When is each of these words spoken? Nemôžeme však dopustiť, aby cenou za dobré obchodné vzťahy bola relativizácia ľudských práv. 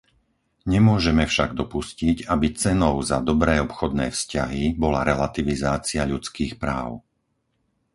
Nemôžeme 0.73 1.23
však 1.33 1.49
dopustiť, 1.59 2.17
aby 2.33 2.47
cenou 2.63 2.95
za 3.11 3.17
dobré 3.29 3.53
obchodné 3.67 4.05
vzťahy 4.17 4.63
bola 4.83 4.99
relativizácia 5.11 6.01
ľudských 6.11 6.53
práv. 6.63 6.89